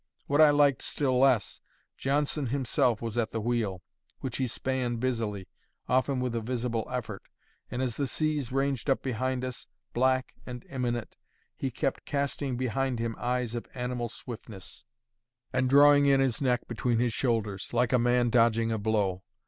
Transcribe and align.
What 0.25 0.41
I 0.41 0.49
liked 0.49 0.81
still 0.81 1.19
less, 1.19 1.61
Johnson 1.95 2.47
himself 2.47 3.03
was 3.03 3.19
at 3.19 3.29
the 3.29 3.39
wheel, 3.39 3.83
which 4.19 4.37
he 4.37 4.47
span 4.47 4.95
busily, 4.95 5.47
often 5.87 6.19
with 6.19 6.33
a 6.33 6.41
visible 6.41 6.87
effort; 6.91 7.21
and 7.69 7.83
as 7.83 7.97
the 7.97 8.07
seas 8.07 8.51
ranged 8.51 8.89
up 8.89 9.03
behind 9.03 9.45
us, 9.45 9.67
black 9.93 10.33
and 10.43 10.65
imminent, 10.71 11.17
he 11.55 11.69
kept 11.69 12.03
casting 12.03 12.57
behind 12.57 12.97
him 12.97 13.15
eyes 13.19 13.53
of 13.53 13.67
animal 13.75 14.09
swiftness, 14.09 14.85
and 15.53 15.69
drawing 15.69 16.07
in 16.07 16.19
his 16.19 16.41
neck 16.41 16.67
between 16.67 16.97
his 16.97 17.13
shoulders, 17.13 17.69
like 17.71 17.93
a 17.93 17.99
man 17.99 18.31
dodging 18.31 18.71
a 18.71 18.79
blow. 18.79 19.21